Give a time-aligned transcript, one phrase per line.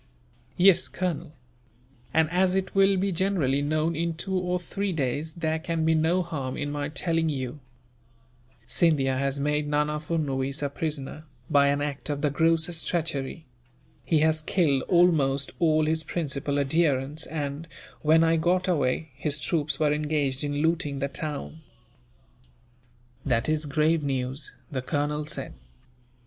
[0.57, 1.35] "Yes, Colonel;
[2.11, 5.93] and as it will be generally known in two or three days, there can be
[5.93, 7.59] no harm in my telling you.
[8.65, 13.45] Scindia has made Nana Furnuwees a prisoner, by an act of the grossest treachery.
[14.03, 17.67] He has killed almost all his principal adherents and,
[18.01, 21.59] when I got away, his troops were engaged in looting the town."
[23.23, 25.53] "That is grave news," the colonel said.